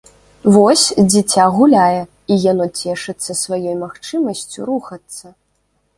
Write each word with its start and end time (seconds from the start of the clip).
Вось, 0.53 0.85
дзіця 1.11 1.45
гуляе, 1.57 2.01
і 2.35 2.39
яно 2.51 2.65
цешыцца 2.79 3.31
сваёй 3.43 3.75
магчымасцю 3.85 4.59
рухацца. 4.71 5.25